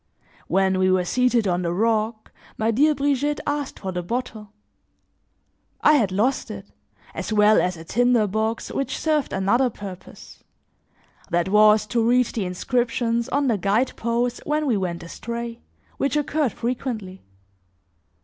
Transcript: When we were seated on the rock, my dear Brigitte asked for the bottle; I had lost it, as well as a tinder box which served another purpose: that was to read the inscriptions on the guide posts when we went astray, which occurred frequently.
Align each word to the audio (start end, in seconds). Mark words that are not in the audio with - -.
When 0.47 0.79
we 0.79 0.89
were 0.89 1.05
seated 1.05 1.47
on 1.47 1.61
the 1.61 1.71
rock, 1.71 2.31
my 2.57 2.71
dear 2.71 2.95
Brigitte 2.95 3.39
asked 3.45 3.77
for 3.77 3.91
the 3.91 4.01
bottle; 4.01 4.51
I 5.81 5.93
had 5.93 6.11
lost 6.11 6.49
it, 6.49 6.71
as 7.13 7.31
well 7.31 7.61
as 7.61 7.77
a 7.77 7.83
tinder 7.83 8.25
box 8.25 8.71
which 8.71 8.97
served 8.97 9.31
another 9.31 9.69
purpose: 9.69 10.43
that 11.29 11.49
was 11.49 11.85
to 11.85 12.03
read 12.03 12.25
the 12.33 12.45
inscriptions 12.45 13.29
on 13.29 13.45
the 13.45 13.59
guide 13.59 13.95
posts 13.95 14.41
when 14.43 14.65
we 14.65 14.75
went 14.75 15.03
astray, 15.03 15.59
which 15.97 16.17
occurred 16.17 16.53
frequently. 16.53 17.21